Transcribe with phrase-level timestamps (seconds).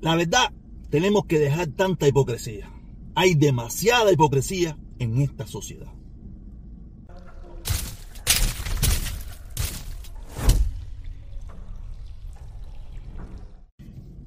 [0.00, 0.52] La verdad,
[0.90, 2.70] tenemos que dejar tanta hipocresía.
[3.14, 5.92] Hay demasiada hipocresía en esta sociedad.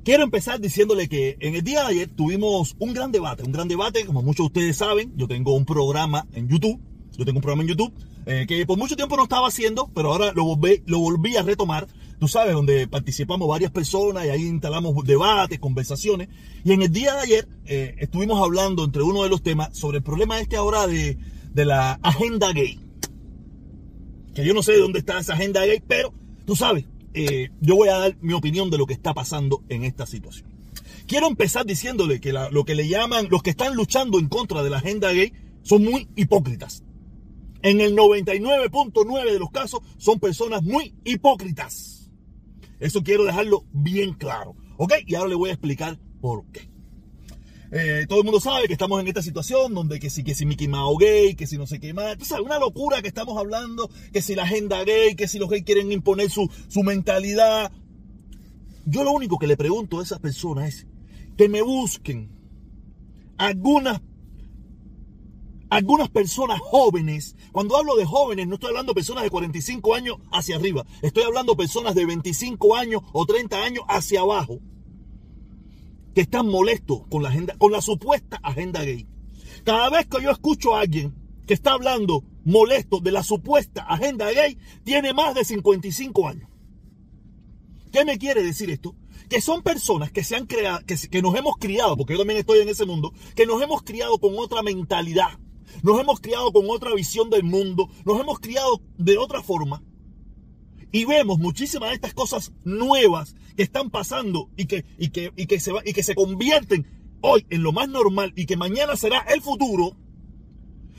[0.03, 3.67] Quiero empezar diciéndole que en el día de ayer tuvimos un gran debate, un gran
[3.67, 6.81] debate, como muchos de ustedes saben, yo tengo un programa en YouTube,
[7.19, 7.93] yo tengo un programa en YouTube
[8.25, 12.29] eh, que por mucho tiempo no estaba haciendo, pero ahora lo volví, a retomar, tú
[12.29, 16.29] sabes, donde participamos varias personas y ahí instalamos debates, conversaciones,
[16.63, 19.97] y en el día de ayer eh, estuvimos hablando entre uno de los temas sobre
[19.97, 21.17] el problema este ahora de,
[21.55, 22.79] la agenda gay,
[24.33, 26.13] que yo no sé de dónde está esa agenda gay, pero
[26.45, 29.83] tú sabes, eh, yo voy a dar mi opinión de lo que está pasando en
[29.83, 30.47] esta situación.
[31.05, 34.69] Quiero empezar diciéndole que lo que le llaman, los que están luchando en contra de
[34.69, 36.83] la agenda gay son muy hipócritas.
[37.61, 42.09] En el 99.9 de los casos son personas muy hipócritas.
[42.79, 44.55] Eso quiero dejarlo bien claro.
[44.77, 44.93] ¿Ok?
[45.05, 46.69] Y ahora le voy a explicar por qué.
[47.71, 50.45] Eh, todo el mundo sabe que estamos en esta situación donde que si, que si
[50.45, 52.17] Mickey Mouse gay, que si no sé qué más.
[52.21, 55.63] sabes, una locura que estamos hablando, que si la agenda gay, que si los gays
[55.65, 57.71] quieren imponer su, su mentalidad.
[58.85, 60.87] Yo lo único que le pregunto a esas personas es
[61.37, 62.31] que me busquen
[63.37, 64.01] algunas
[65.69, 70.17] algunas personas jóvenes, cuando hablo de jóvenes, no estoy hablando de personas de 45 años
[70.31, 74.59] hacia arriba, estoy hablando de personas de 25 años o 30 años hacia abajo,
[76.15, 79.07] que están molestos con la agenda, con la supuesta agenda gay.
[79.63, 81.13] Cada vez que yo escucho a alguien
[81.45, 86.49] que está hablando molesto de la supuesta agenda gay, tiene más de 55 años.
[87.91, 88.95] ¿Qué me quiere decir esto?
[89.29, 92.39] Que son personas que se han creado, que, que nos hemos criado, porque yo también
[92.39, 95.37] estoy en ese mundo, que nos hemos criado con otra mentalidad,
[95.83, 99.83] nos hemos criado con otra visión del mundo, nos hemos criado de otra forma
[100.91, 105.45] y vemos muchísimas de estas cosas nuevas que están pasando y que, y que, y
[105.45, 106.87] que, se, y que se convierten
[107.21, 109.95] hoy en lo más normal y que mañana será el futuro,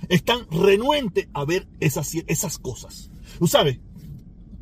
[0.08, 3.10] están renuentes a ver esas, esas cosas.
[3.38, 3.78] Tú sabes,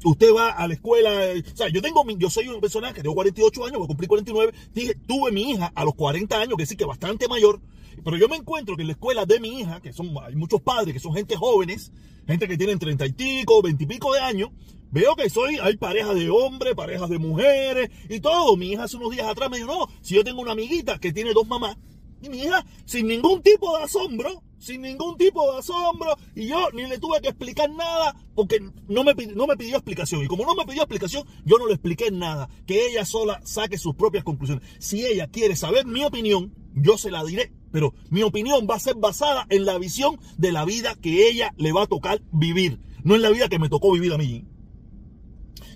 [0.05, 3.65] usted va a la escuela, o sea, yo tengo, yo soy un personaje, tengo 48
[3.65, 6.77] años, voy a cumplir 49, dije, tuve mi hija a los 40 años, que sí
[6.77, 7.61] que bastante mayor,
[8.05, 10.61] pero yo me encuentro que en la escuela de mi hija, que son, hay muchos
[10.61, 11.93] padres que son gente jóvenes,
[12.27, 14.51] gente que tienen 30 y pico, 20 y pico de años,
[14.91, 18.57] Veo que soy, hay parejas de hombres, parejas de mujeres y todo.
[18.57, 21.13] Mi hija hace unos días atrás me dijo, no, si yo tengo una amiguita que
[21.13, 21.77] tiene dos mamás,
[22.23, 26.71] y mi hija, sin ningún tipo de asombro, sin ningún tipo de asombro, y yo
[26.73, 30.23] ni le tuve que explicar nada porque no me, no me pidió explicación.
[30.23, 32.49] Y como no me pidió explicación, yo no le expliqué nada.
[32.67, 34.67] Que ella sola saque sus propias conclusiones.
[34.79, 37.53] Si ella quiere saber mi opinión, yo se la diré.
[37.71, 41.53] Pero mi opinión va a ser basada en la visión de la vida que ella
[41.57, 44.47] le va a tocar vivir, no en la vida que me tocó vivir a mí.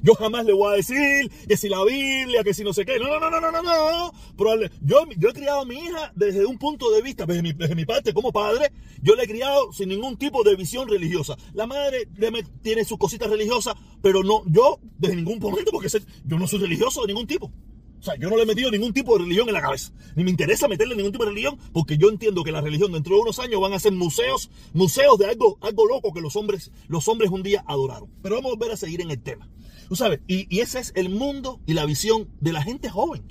[0.03, 2.99] Yo jamás le voy a decir que si la Biblia, que si no sé qué.
[2.99, 4.13] No, no, no, no, no, no.
[4.81, 7.77] Yo, yo he criado a mi hija desde un punto de vista, desde mi, desde
[7.77, 11.37] mi parte como padre, yo le he criado sin ningún tipo de visión religiosa.
[11.55, 12.09] La madre
[12.63, 15.89] tiene sus cositas religiosas, pero no, yo desde ningún momento, porque
[16.25, 17.53] yo no soy religioso de ningún tipo.
[18.03, 19.93] O sea, yo no le he metido ningún tipo de religión en la cabeza.
[20.17, 23.15] Ni me interesa meterle ningún tipo de religión, porque yo entiendo que la religión dentro
[23.15, 26.73] de unos años van a ser museos, museos de algo, algo loco que los hombres,
[26.89, 28.11] los hombres un día adoraron.
[28.21, 29.49] Pero vamos a volver a seguir en el tema.
[29.89, 33.23] Tú sabes, y, ese es el mundo y la visión de la gente joven.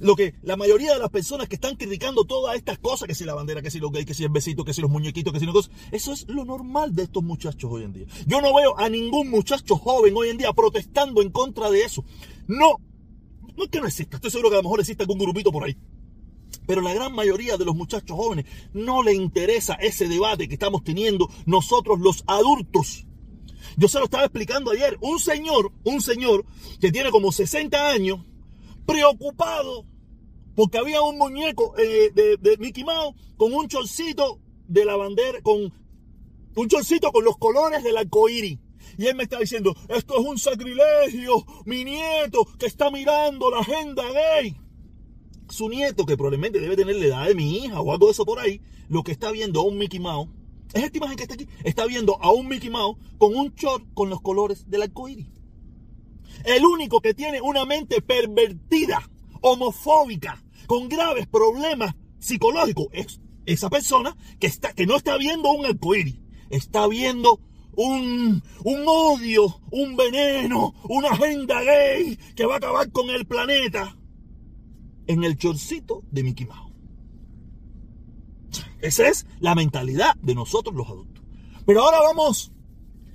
[0.00, 3.24] Lo que la mayoría de las personas que están criticando todas estas cosas, que si
[3.24, 5.38] la bandera, que si los gays, que si el besito, que si los muñequitos, que
[5.38, 8.06] si los cosas, eso es lo normal de estos muchachos hoy en día.
[8.26, 12.04] Yo no veo a ningún muchacho joven hoy en día protestando en contra de eso.
[12.48, 12.80] No,
[13.56, 15.64] no es que no exista, estoy seguro que a lo mejor existe algún grupito por
[15.64, 15.76] ahí.
[16.66, 20.82] Pero la gran mayoría de los muchachos jóvenes no le interesa ese debate que estamos
[20.82, 23.06] teniendo nosotros los adultos.
[23.76, 24.96] Yo se lo estaba explicando ayer.
[25.00, 26.44] Un señor, un señor
[26.80, 28.20] que tiene como 60 años,
[28.86, 29.84] preocupado
[30.54, 34.38] porque había un muñeco eh, de, Mickey Mouse con un chorcito
[34.68, 35.72] de la bandera, con
[36.54, 38.58] un chorcito con los colores del arcoíris.
[38.98, 43.60] Y él me está diciendo, esto es un sacrilegio, mi nieto que está mirando la
[43.60, 44.56] agenda gay.
[45.48, 48.24] Su nieto, que probablemente debe tener la edad de mi hija o algo de eso
[48.24, 50.30] por ahí, lo que está viendo a un Mickey Mouse
[50.74, 51.48] es esta imagen que está aquí.
[51.62, 55.28] Está viendo a un Mickey Mouse con un short con los colores del arco iris.
[56.44, 59.08] El único que tiene una mente pervertida,
[59.40, 65.64] homofóbica, con graves problemas psicológicos, es esa persona que, está, que no está viendo un
[65.64, 66.20] arco iris.
[66.50, 67.38] Está viendo
[67.76, 73.96] un, un odio, un veneno, una agenda gay que va a acabar con el planeta
[75.06, 76.72] en el chorcito de Mickey Mouse.
[78.80, 81.24] Esa es la mentalidad de nosotros los adultos.
[81.66, 82.52] Pero ahora vamos,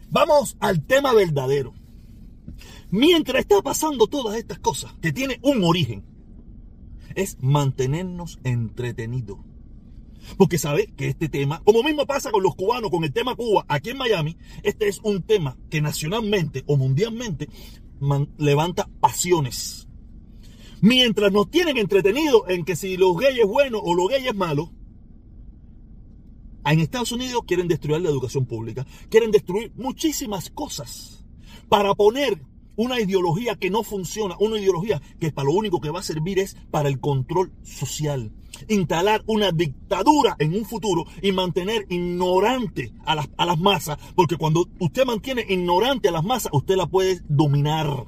[0.10, 1.74] vamos al tema verdadero.
[2.92, 6.04] Mientras está pasando todas estas cosas, que tiene un origen,
[7.16, 9.38] es mantenernos entretenidos.
[10.38, 13.66] Porque sabe que este tema, como mismo pasa con los cubanos, con el tema Cuba,
[13.68, 17.50] aquí en Miami, este es un tema que nacionalmente o mundialmente
[18.38, 19.88] levanta pasiones.
[20.82, 24.36] Mientras nos tienen entretenidos en que si los gays es bueno o los gays es
[24.36, 24.72] malo,
[26.66, 31.26] en Estados Unidos quieren destruir la educación pública, quieren destruir muchísimas cosas
[31.68, 32.42] para poner
[32.76, 36.40] una ideología que no funciona, una ideología que para lo único que va a servir
[36.40, 38.32] es para el control social.
[38.68, 44.38] Instalar una dictadura en un futuro y mantener ignorante a las, a las masas, porque
[44.38, 48.06] cuando usted mantiene ignorante a las masas, usted la puede dominar.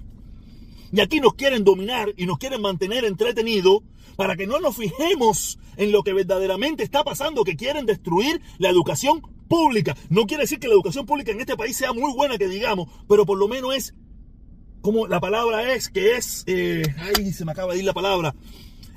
[0.92, 3.82] Y aquí nos quieren dominar y nos quieren mantener entretenidos
[4.18, 8.70] para que no nos fijemos en lo que verdaderamente está pasando, que quieren destruir la
[8.70, 9.96] educación pública.
[10.10, 12.90] No quiere decir que la educación pública en este país sea muy buena, que digamos,
[13.08, 13.96] pero por lo menos es
[14.82, 18.36] como la palabra es, que es, eh, ay, se me acaba de ir la palabra,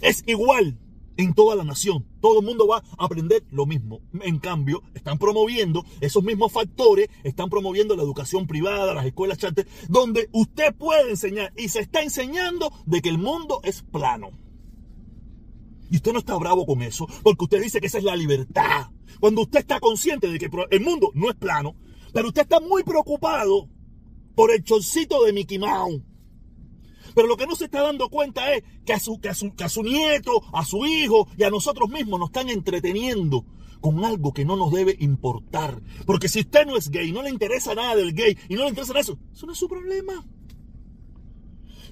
[0.00, 0.78] es igual
[1.16, 2.06] en toda la nación.
[2.20, 4.00] Todo el mundo va a aprender lo mismo.
[4.20, 9.66] En cambio, están promoviendo esos mismos factores, están promoviendo la educación privada, las escuelas charter,
[9.88, 14.30] donde usted puede enseñar y se está enseñando de que el mundo es plano.
[15.90, 18.88] Y usted no está bravo con eso, porque usted dice que esa es la libertad.
[19.20, 21.76] Cuando usted está consciente de que el mundo no es plano,
[22.12, 23.68] pero usted está muy preocupado
[24.34, 26.02] por el chorcito de Mickey Mouse.
[27.14, 29.54] Pero lo que no se está dando cuenta es que a, su, que, a su,
[29.54, 33.44] que a su nieto, a su hijo y a nosotros mismos nos están entreteniendo
[33.80, 35.80] con algo que no nos debe importar.
[36.06, 38.70] Porque si usted no es gay, no le interesa nada del gay y no le
[38.70, 40.24] interesa eso, eso no es su problema.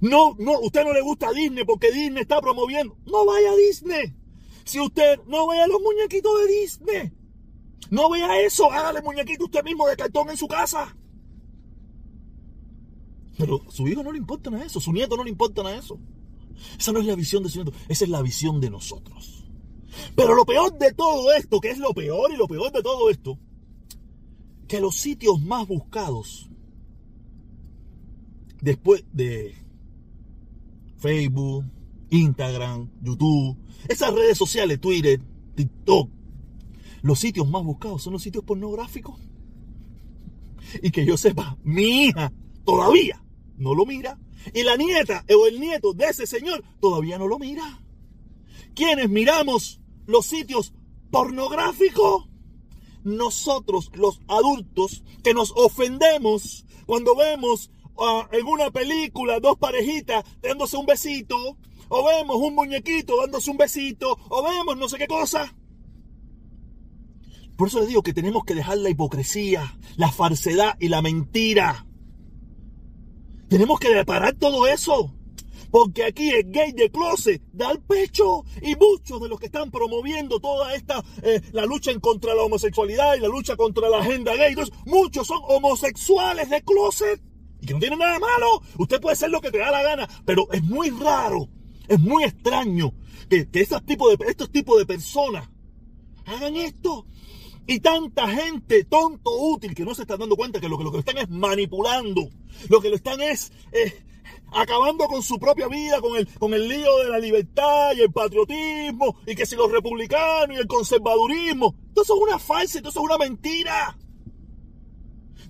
[0.01, 2.97] No, no, usted no le gusta Disney porque Disney está promoviendo.
[3.07, 4.15] No vaya a Disney.
[4.65, 7.13] Si usted no vea los muñequitos de Disney,
[7.91, 10.97] no vea eso, hágale muñequito usted mismo de cartón en su casa.
[13.39, 15.99] Pero su hijo no le importa nada eso, su nieto no le importa nada eso.
[16.79, 19.45] Esa no es la visión de su nieto, esa es la visión de nosotros.
[20.15, 23.11] Pero lo peor de todo esto, que es lo peor y lo peor de todo
[23.11, 23.39] esto,
[24.69, 26.51] que los sitios más buscados
[28.61, 29.55] después de
[30.99, 31.65] Facebook,
[32.11, 33.59] Instagram, YouTube,
[33.89, 35.21] esas redes sociales, Twitter,
[35.55, 36.09] TikTok,
[37.03, 39.19] los sitios más buscados son los sitios pornográficos.
[40.83, 42.33] Y que yo sepa, mi hija
[42.65, 43.22] todavía
[43.63, 44.19] no lo mira.
[44.53, 47.81] Y la nieta o el nieto de ese señor todavía no lo mira.
[48.75, 50.75] ¿Quiénes miramos los sitios
[51.11, 52.29] pornográficos?
[53.05, 60.77] Nosotros, los adultos, que nos ofendemos cuando vemos ah, en una película dos parejitas dándose
[60.77, 61.57] un besito,
[61.89, 65.55] o vemos un muñequito dándose un besito, o vemos no sé qué cosa.
[67.57, 71.87] Por eso les digo que tenemos que dejar la hipocresía, la falsedad y la mentira.
[73.53, 75.13] Tenemos que parar todo eso.
[75.71, 79.71] Porque aquí el gay de closet da el pecho y muchos de los que están
[79.71, 84.35] promoviendo toda esta, eh, la lucha contra la homosexualidad y la lucha contra la agenda
[84.37, 84.55] gay,
[84.87, 87.21] muchos son homosexuales de closet
[87.61, 88.63] y que no tienen nada malo.
[88.79, 91.47] Usted puede ser lo que te da la gana, pero es muy raro,
[91.89, 92.95] es muy extraño
[93.29, 95.47] que, que estos tipos de, estos tipos de personas
[96.25, 97.05] hagan esto.
[97.67, 100.93] Y tanta gente tonto útil que no se están dando cuenta que lo que, lo
[100.93, 102.29] que están es manipulando.
[102.69, 104.03] Lo que lo están es eh,
[104.53, 108.13] acabando con su propia vida, con el, con el lío de la libertad y el
[108.13, 111.75] patriotismo, y que si los republicanos y el conservadurismo.
[111.95, 113.97] Todo eso es una falsa, todo eso es una mentira.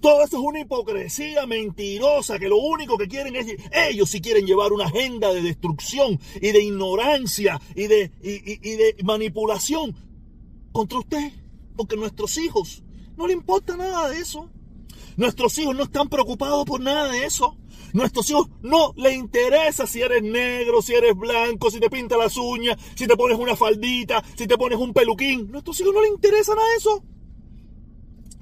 [0.01, 4.45] Todo eso es una hipocresía mentirosa que lo único que quieren es, ellos si quieren
[4.45, 9.95] llevar una agenda de destrucción y de ignorancia y de, y de manipulación
[10.73, 11.42] contra usted.
[11.77, 12.83] Porque nuestros hijos
[13.17, 14.51] no le importa nada de eso.
[15.17, 17.57] Nuestros hijos no están preocupados por nada de eso.
[17.93, 22.37] Nuestros hijos no les interesa si eres negro, si eres blanco, si te pintas las
[22.39, 25.51] uñas, si te pones una faldita, si te pones un peluquín.
[25.51, 27.05] Nuestros hijos no les interesa nada de eso.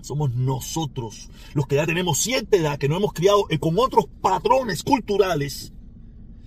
[0.03, 4.83] Somos nosotros los que ya tenemos cierta edad, que no hemos criado con otros patrones
[4.83, 5.73] culturales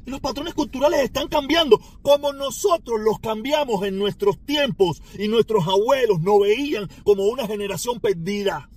[0.05, 5.67] y los patrones culturales están cambiando, como nosotros los cambiamos en nuestros tiempos y nuestros
[5.67, 8.69] abuelos nos veían como una generación perdida.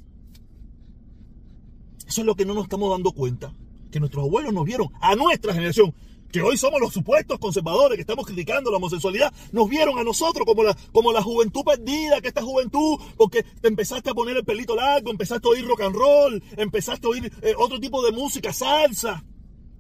[2.07, 3.53] Eso es lo que no nos estamos dando cuenta,
[3.91, 5.93] que nuestros abuelos nos vieron a nuestra generación,
[6.31, 10.47] que hoy somos los supuestos conservadores que estamos criticando la homosexualidad, nos vieron a nosotros
[10.47, 14.45] como la, como la juventud perdida, que esta juventud, porque te empezaste a poner el
[14.45, 18.13] pelito largo, empezaste a oír rock and roll, empezaste a oír eh, otro tipo de
[18.13, 19.25] música, salsa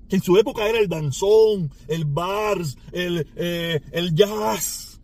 [0.08, 5.00] que en su época era el danzón, el bars, el, eh, el jazz.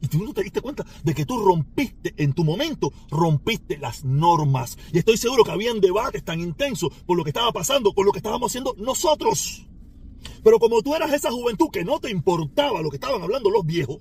[0.00, 4.04] Y tú no te diste cuenta de que tú rompiste, en tu momento, rompiste las
[4.04, 4.78] normas.
[4.92, 8.12] Y estoy seguro que habían debates tan intensos por lo que estaba pasando, por lo
[8.12, 9.66] que estábamos haciendo nosotros.
[10.44, 13.66] Pero como tú eras esa juventud que no te importaba lo que estaban hablando los
[13.66, 13.98] viejos,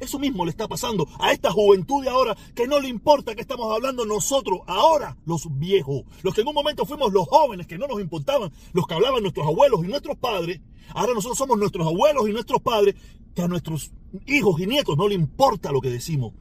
[0.00, 3.42] eso mismo le está pasando a esta juventud de ahora que no le importa que
[3.42, 7.78] estamos hablando nosotros, ahora los viejos, los que en un momento fuimos los jóvenes que
[7.78, 10.60] no nos importaban, los que hablaban nuestros abuelos y nuestros padres,
[10.94, 12.94] ahora nosotros somos nuestros abuelos y nuestros padres,
[13.34, 13.92] que a nuestros
[14.26, 16.32] hijos y nietos no le importa lo que decimos.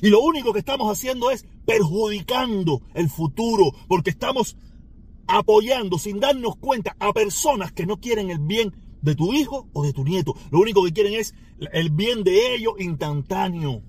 [0.00, 4.56] Y lo único que estamos haciendo es perjudicando el futuro, porque estamos
[5.26, 9.84] apoyando sin darnos cuenta a personas que no quieren el bien de tu hijo o
[9.84, 10.34] de tu nieto.
[10.50, 11.34] Lo único que quieren es
[11.72, 13.82] el bien de ellos instantáneo.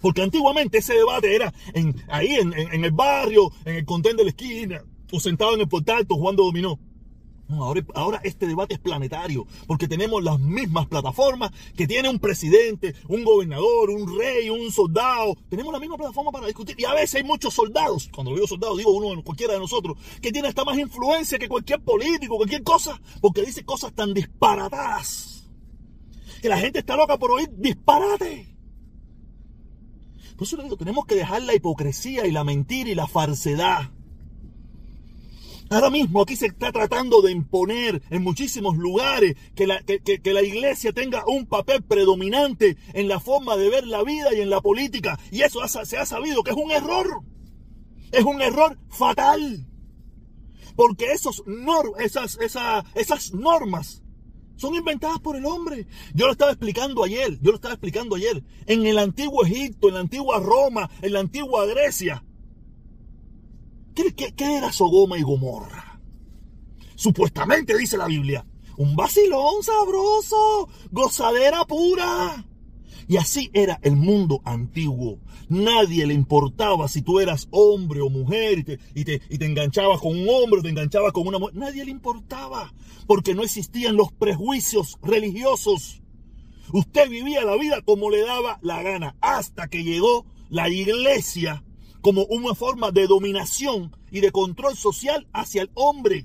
[0.00, 2.52] Porque antiguamente ese debate era en, ahí en,
[2.84, 6.78] el barrio, en el contén de la esquina, o sentado en el portal jugando dominó
[7.48, 13.24] ahora, este debate es planetario, porque tenemos las mismas plataformas que tiene un presidente, un
[13.24, 15.36] gobernador, un rey, un soldado.
[15.48, 16.76] Tenemos la misma plataforma para discutir.
[16.78, 20.32] Y a veces hay muchos soldados, cuando digo soldados, digo uno, cualquiera de nosotros, que
[20.32, 25.44] tiene hasta más influencia que cualquier político, cualquier cosa, porque dice cosas tan disparatadas.
[26.42, 28.56] Que la gente está loca por oír disparate.
[30.36, 33.90] Por eso le digo, tenemos que dejar la hipocresía y la mentira y la falsedad.
[35.68, 40.42] Ahora mismo aquí se está tratando de imponer en muchísimos lugares que la, que, la,
[40.42, 44.60] iglesia tenga un papel predominante en la forma de ver la vida y en la
[44.60, 45.18] política.
[45.32, 47.20] Y eso se ha sabido que es un error.
[48.12, 49.66] Es un error fatal.
[50.76, 51.42] Porque esos
[51.98, 52.38] esas,
[52.94, 54.02] esas normas
[54.56, 55.86] son inventadas por el hombre.
[56.14, 58.42] Yo lo estaba explicando ayer, yo lo estaba explicando ayer.
[58.66, 62.24] En el antiguo Egipto, en la antigua Roma, en la antigua Grecia,
[63.96, 65.98] ¿Qué, era Sodoma y Gomorra?
[66.96, 68.46] Supuestamente dice la Biblia.
[68.76, 72.44] Un vacilón sabroso, gozadera pura.
[73.08, 75.18] Y así era el mundo antiguo.
[75.48, 79.46] Nadie le importaba si tú eras hombre o mujer y te, y te, y te
[79.46, 81.56] enganchabas con un hombre o te enganchabas con una mujer.
[81.56, 82.74] Nadie le importaba
[83.06, 86.02] porque no existían los prejuicios religiosos.
[86.70, 91.64] Usted vivía la vida como le daba la gana hasta que llegó la iglesia
[92.06, 96.24] como una forma de dominación y de control social hacia el hombre.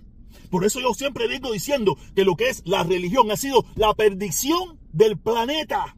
[0.52, 3.92] Por eso yo siempre digo diciendo que lo que es la religión ha sido la
[3.96, 5.98] perdición del planeta.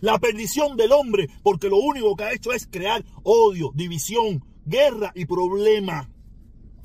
[0.00, 5.12] La perdición del hombre, porque lo único que ha hecho es crear odio, división, guerra
[5.14, 6.10] y problema.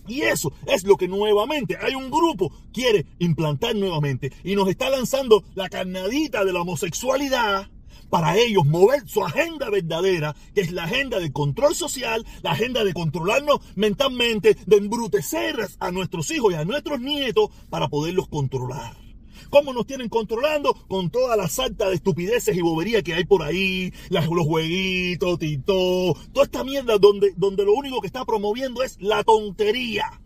[0.06, 4.90] Y eso es lo que nuevamente hay un grupo quiere implantar nuevamente y nos está
[4.90, 7.70] lanzando la carnadita de la homosexualidad
[8.10, 12.84] para ellos mover su agenda verdadera, que es la agenda de control social, la agenda
[12.84, 19.06] de controlarnos mentalmente, de embrutecer a nuestros hijos y a nuestros nietos para poderlos controlar.
[19.50, 20.74] ¿Cómo nos tienen controlando?
[20.88, 26.14] Con toda la salta de estupideces y bobería que hay por ahí, los jueguitos, tito,
[26.34, 30.22] toda esta mierda donde, donde lo único que está promoviendo es la tontería.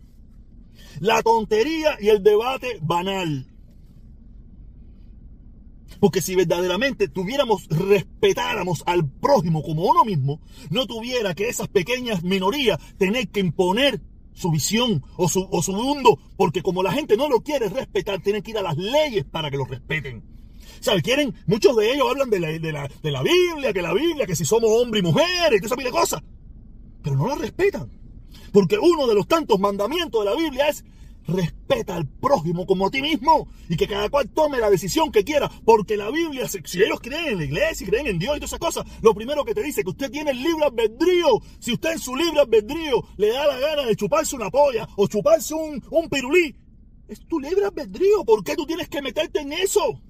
[1.00, 3.49] La tontería y el debate banal.
[6.00, 10.40] Porque si verdaderamente tuviéramos, respetáramos al prójimo como uno mismo,
[10.70, 14.00] no tuviera que esas pequeñas minorías tener que imponer
[14.32, 18.22] su visión o su, o su mundo, porque como la gente no lo quiere respetar,
[18.22, 20.24] tienen que ir a las leyes para que lo respeten.
[20.80, 21.02] ¿Sabes?
[21.02, 24.26] Quieren, muchos de ellos hablan de la, de la, de la Biblia, que la Biblia,
[24.26, 26.22] que si somos hombre y mujer, y esa pila de cosas.
[27.02, 27.90] Pero no la respetan.
[28.52, 30.84] Porque uno de los tantos mandamientos de la Biblia es
[31.26, 35.24] respeta al prójimo como a ti mismo y que cada cual tome la decisión que
[35.24, 38.40] quiera, porque la Biblia, si ellos creen en la iglesia y creen en Dios y
[38.40, 41.40] todas esas cosas, lo primero que te dice que usted tiene el libre albedrío.
[41.58, 45.06] Si usted en su libre albedrío le da la gana de chuparse una polla o
[45.06, 46.54] chuparse un, un pirulí,
[47.08, 48.24] es tu libre albedrío.
[48.24, 50.00] ¿Por qué tú tienes que meterte en eso?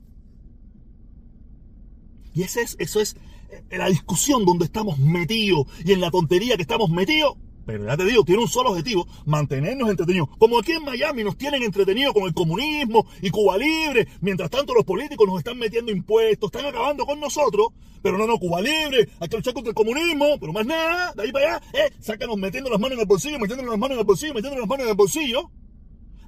[2.35, 3.17] Y ese es, eso es
[3.51, 7.37] eh, la discusión donde estamos metidos y en la tontería que estamos metidos
[7.71, 10.29] pero ya te digo, tiene un solo objetivo, mantenernos entretenidos.
[10.39, 14.75] Como aquí en Miami nos tienen entretenidos con el comunismo y Cuba Libre, mientras tanto
[14.75, 17.69] los políticos nos están metiendo impuestos, están acabando con nosotros,
[18.03, 21.23] pero no, no, Cuba Libre, hay que luchar contra el comunismo, pero más nada, de
[21.23, 24.01] ahí para allá, eh, sácanos metiendo las manos en el bolsillo, metiéndonos las manos en
[24.01, 25.51] el bolsillo, metiéndonos las manos en el bolsillo.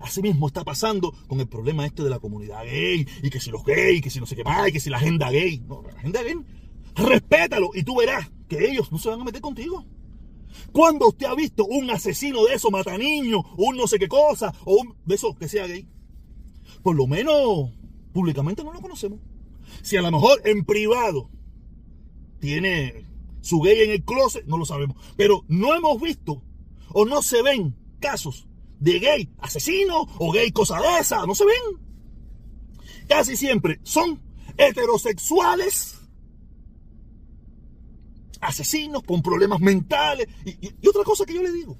[0.00, 3.50] Así mismo está pasando con el problema este de la comunidad gay, y que si
[3.50, 5.60] los gays, que si no sé qué más, y que si la agenda gay.
[5.60, 6.34] No, la agenda gay,
[6.94, 9.84] respétalo y tú verás que ellos no se van a meter contigo.
[10.72, 14.54] ¿Cuándo usted ha visto un asesino de eso, mata niños, un no sé qué cosa,
[14.64, 15.88] o un de eso que sea gay?
[16.82, 17.70] Por lo menos
[18.12, 19.20] públicamente no lo conocemos.
[19.82, 21.30] Si a lo mejor en privado
[22.40, 23.06] tiene
[23.40, 24.96] su gay en el closet, no lo sabemos.
[25.16, 26.42] Pero no hemos visto
[26.92, 28.46] o no se ven casos
[28.78, 31.62] de gay asesino o gay cosa de esa, no se ven.
[33.08, 34.20] Casi siempre son
[34.56, 36.01] heterosexuales
[38.42, 40.28] asesinos con problemas mentales.
[40.44, 41.78] Y, otra cosa que yo le digo,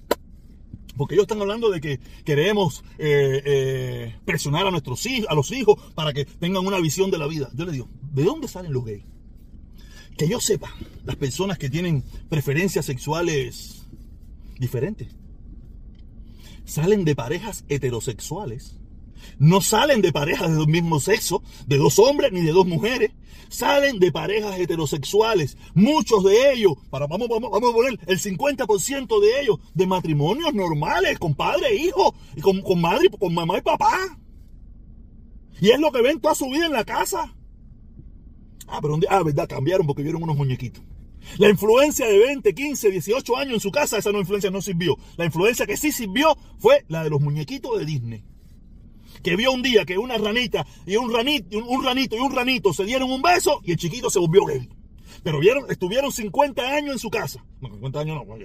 [0.97, 5.51] Porque ellos están hablando de que queremos eh, eh, presionar a nuestros hijos, a los
[5.53, 7.51] hijos, para que tengan una visión de la vida.
[7.55, 9.05] Yo le digo, ¿de dónde salen los gays?
[10.17, 13.83] Que yo sepa, las personas que tienen preferencias sexuales
[14.59, 15.09] diferentes,
[16.65, 18.77] salen de parejas heterosexuales.
[19.39, 23.13] No salen de parejas de dos mismo sexo, de dos hombres ni de dos mujeres.
[23.49, 25.57] Salen de parejas heterosexuales.
[25.75, 30.55] Muchos de ellos, para, vamos, vamos, vamos a poner el 50% de ellos, de matrimonios
[30.55, 34.19] normales, con padre e hijo, y con, con madre, con mamá y papá.
[35.61, 37.35] Y es lo que ven toda su vida en la casa.
[38.67, 39.07] Ah, pero ¿dónde?
[39.11, 40.83] Ah, verdad, cambiaron porque vieron unos muñequitos.
[41.39, 44.97] La influencia de 20, 15, 18 años en su casa, esa no influencia no sirvió.
[45.17, 48.25] La influencia que sí sirvió fue la de los muñequitos de Disney.
[49.23, 52.73] Que vio un día que una ranita y un ranito, un ranito y un ranito
[52.73, 54.69] se dieron un beso y el chiquito se volvió gay.
[55.23, 57.45] Pero vieron, estuvieron 50 años en su casa.
[57.61, 58.37] No, 50 años no.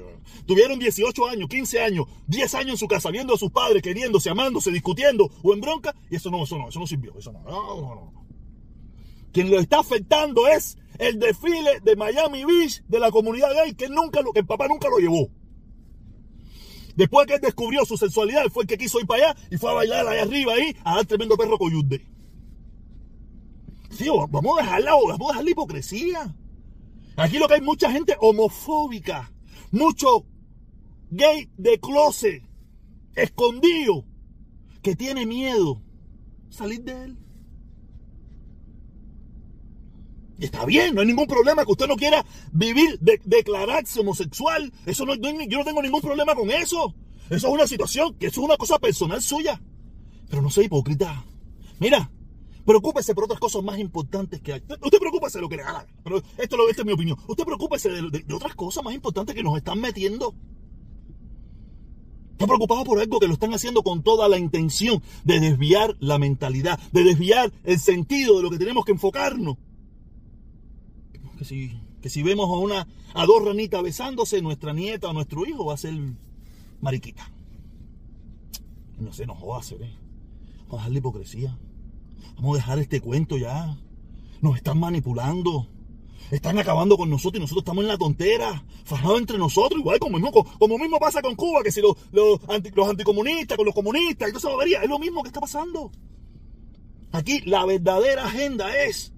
[0.46, 4.30] Tuvieron 18 años, 15 años, 10 años en su casa, viendo a sus padres, queriéndose,
[4.30, 5.96] amándose, discutiendo o en bronca.
[6.12, 7.18] Y eso no, eso no, eso no sirvió.
[7.18, 8.28] Eso no, no, no, no.
[9.32, 13.90] Quien lo está afectando es el desfile de Miami Beach de la comunidad gay que
[13.90, 15.30] nunca lo, que el papá nunca lo llevó.
[16.98, 19.70] Después que él descubrió su sexualidad, fue el que quiso ir para allá y fue
[19.70, 22.04] a bailar allá arriba ahí a dar tremendo perro coyude.
[23.92, 26.36] Sí, vamos a dejar la, vamos a dejar la hipocresía.
[27.16, 29.32] Aquí lo que hay mucha gente homofóbica,
[29.72, 30.26] mucho
[31.12, 32.44] gay de closet,
[33.16, 34.04] escondido,
[34.82, 35.84] que tiene miedo
[36.50, 37.18] salir de él.
[40.40, 44.72] Y está bien, no hay ningún problema que usted no quiera vivir, de, declararse homosexual.
[44.86, 46.94] Eso no, yo no tengo ningún problema con eso.
[47.30, 49.60] Eso es una situación, que eso es una cosa personal suya.
[50.30, 51.26] Pero no sea hipócrita.
[51.80, 52.12] Mira,
[52.66, 54.62] preocúpese por otras cosas más importantes que hay.
[54.62, 55.88] Usted preocúpese de lo que le haga.
[56.04, 57.18] Pero esto, esta es mi opinión.
[57.28, 60.36] Usted preocúpese de, otras cosas más importantes que nos están metiendo.
[62.34, 66.20] Está preocupado por algo que lo están haciendo con toda la intención de desviar la
[66.20, 69.58] mentalidad, de desviar el sentido de lo que tenemos que enfocarnos
[71.38, 75.46] que si, que si vemos a una a dos ranitas besándose, nuestra nieta o nuestro
[75.46, 75.94] hijo va a ser
[76.82, 77.32] mariquita.
[79.00, 79.94] No se nos va a hacer, ¿eh?
[80.68, 81.58] Vamos a dejar la hipocresía.
[82.36, 83.78] Vamos a dejar este cuento ya.
[84.42, 85.68] Nos están manipulando.
[86.32, 90.18] Están acabando con nosotros y nosotros estamos en la tontera, fajados entre nosotros, igual como
[90.18, 92.42] mismo, como mismo pasa con Cuba, que si los, los,
[92.76, 95.90] los anticomunistas con los comunistas, entonces vería, es lo mismo que está pasando.
[97.14, 99.14] Aquí la verdadera agenda es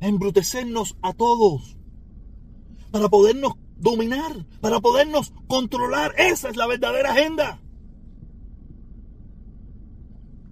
[0.00, 1.76] embrutecernos a todos,
[2.90, 6.14] para podernos dominar, para podernos controlar.
[6.18, 7.60] Esa es la verdadera agenda.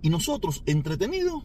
[0.03, 1.45] Y nosotros, entretenidos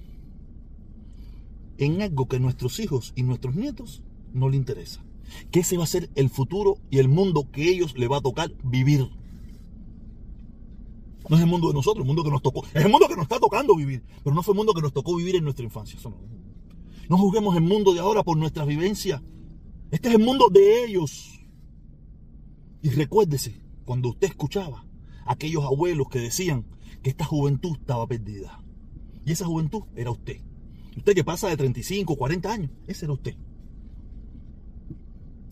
[1.77, 5.03] en algo que nuestros hijos y nuestros nietos no les interesa.
[5.51, 8.21] Que ese va a ser el futuro y el mundo que ellos les va a
[8.21, 9.09] tocar vivir.
[11.29, 12.65] No es el mundo de nosotros, el mundo que nos tocó.
[12.73, 14.93] Es el mundo que nos está tocando vivir, pero no fue el mundo que nos
[14.93, 15.97] tocó vivir en nuestra infancia.
[15.97, 16.42] Eso no.
[17.09, 19.21] No juzguemos el mundo de ahora por nuestra vivencia.
[19.91, 21.39] Este es el mundo de ellos.
[22.81, 24.85] Y recuérdese, cuando usted escuchaba
[25.25, 26.65] a aquellos abuelos que decían
[27.01, 28.63] que esta juventud estaba perdida.
[29.25, 30.41] Y esa juventud era usted.
[30.97, 33.35] Usted que pasa de 35, 40 años, ese era usted.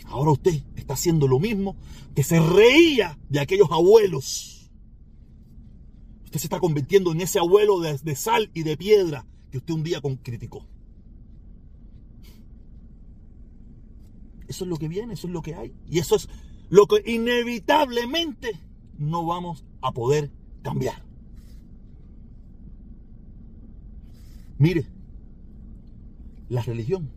[0.05, 1.77] Ahora usted está haciendo lo mismo
[2.15, 4.69] que se reía de aquellos abuelos.
[6.25, 9.83] Usted se está convirtiendo en ese abuelo de sal y de piedra que usted un
[9.83, 10.70] día criticó.
[14.51, 15.73] Eso es lo que viene, eso es lo que hay.
[15.89, 16.27] Y eso es
[16.69, 18.51] lo que inevitablemente
[18.97, 20.29] no vamos a poder
[20.61, 21.05] cambiar.
[24.57, 24.85] Mire,
[26.49, 27.09] la religión,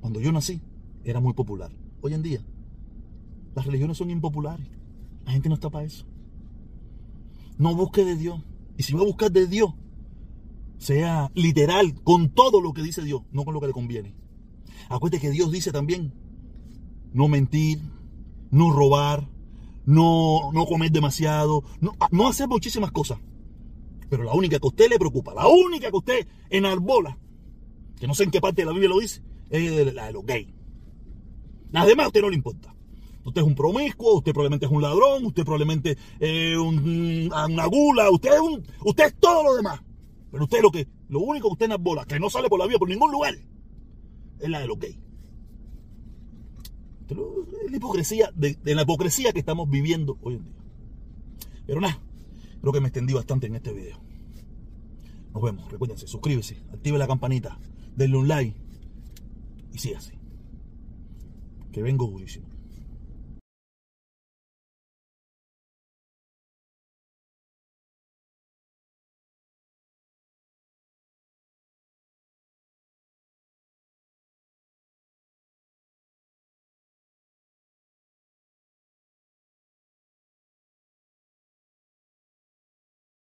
[0.00, 0.62] cuando yo nací,
[1.04, 1.70] era muy popular.
[2.00, 2.40] Hoy en día,
[3.54, 4.66] las religiones son impopulares.
[5.26, 6.06] La gente no está para eso.
[7.58, 8.42] No busque de Dios.
[8.78, 9.74] Y si va a buscar de Dios,
[10.78, 14.14] sea literal, con todo lo que dice Dios, no con lo que le conviene.
[14.88, 16.25] Acuérdate que Dios dice también
[17.16, 17.80] no mentir,
[18.50, 19.26] no robar,
[19.86, 23.18] no, no comer demasiado, no, no hacer muchísimas cosas.
[24.10, 27.18] Pero la única que a usted le preocupa, la única que usted enarbola,
[27.98, 30.26] que no sé en qué parte de la Biblia lo dice, es la de los
[30.26, 30.48] gays.
[31.72, 32.74] Las demás a usted no le importa.
[33.24, 38.10] Usted es un promiscuo, usted probablemente es un ladrón, usted probablemente es un, una gula,
[38.10, 39.80] usted es, un, usted es todo lo demás.
[40.30, 42.78] Pero usted lo que, lo único que usted enarbola, que no sale por la vida
[42.78, 43.34] por ningún lugar,
[44.38, 45.05] es la de los gays
[47.14, 50.56] la hipocresía, de, la hipocresía que estamos viviendo hoy en día.
[51.66, 52.00] Pero nada,
[52.60, 54.00] creo que me extendí bastante en este video.
[55.32, 57.58] Nos vemos, recuérdense, suscríbese, active la campanita,
[57.94, 58.56] denle un like
[59.72, 60.12] y así
[61.72, 62.55] Que vengo durísimo.